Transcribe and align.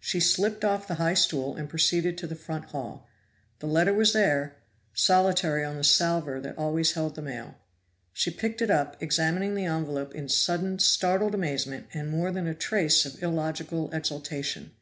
She 0.00 0.18
slipped 0.18 0.64
off 0.64 0.88
the 0.88 0.96
high 0.96 1.14
stool 1.14 1.54
and 1.54 1.68
proceeded 1.70 2.18
to 2.18 2.26
the 2.26 2.34
front 2.34 2.64
hall. 2.70 3.06
The 3.60 3.68
letter 3.68 3.92
was 3.94 4.12
there, 4.12 4.56
solitary 4.92 5.64
on 5.64 5.76
the 5.76 5.84
salver 5.84 6.40
that 6.40 6.58
always 6.58 6.94
held 6.94 7.14
the 7.14 7.22
mail. 7.22 7.54
She 8.12 8.32
picked 8.32 8.60
it 8.60 8.72
up, 8.72 9.00
examining 9.00 9.54
the 9.54 9.66
envelope 9.66 10.16
in 10.16 10.28
sudden 10.28 10.80
startled 10.80 11.32
amazement 11.36 11.86
and 11.94 12.10
more 12.10 12.32
than 12.32 12.48
a 12.48 12.54
trace 12.56 13.06
of 13.06 13.22
illogical 13.22 13.88
exultation. 13.94 14.72